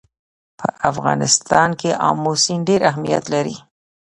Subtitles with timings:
[0.59, 3.57] په افغانستان کې آمو سیند ډېر اهمیت لري.